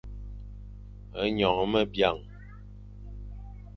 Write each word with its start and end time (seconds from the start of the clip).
Nyongh 1.35 1.65
me 1.71 1.81
biang. 1.91 2.19